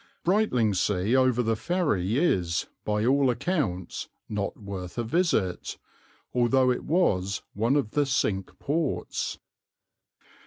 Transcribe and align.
Brightlingsea 0.23 1.13
over 1.15 1.43
the 1.43 1.55
ferry 1.55 2.17
is, 2.17 2.65
by 2.83 3.05
all 3.05 3.29
accounts, 3.29 4.09
not 4.27 4.59
worth 4.59 4.97
a 4.97 5.03
visit, 5.03 5.77
although 6.33 6.71
it 6.71 6.85
was 6.85 7.43
one 7.53 7.75
of 7.75 7.91
the 7.91 8.07
Cinque 8.07 8.57
Ports. 8.57 9.37